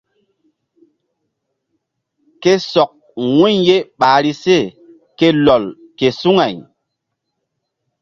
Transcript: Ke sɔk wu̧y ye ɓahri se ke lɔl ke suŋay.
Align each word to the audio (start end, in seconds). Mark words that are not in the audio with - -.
Ke 2.41 2.53
sɔk 2.71 2.91
wu̧y 3.35 3.53
ye 3.67 3.77
ɓahri 3.99 4.31
se 4.43 4.57
ke 5.17 5.27
lɔl 5.45 5.63
ke 5.97 6.07
suŋay. 6.19 6.55